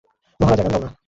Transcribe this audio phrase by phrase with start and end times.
[0.39, 0.89] মহারাজা, গান গাও না!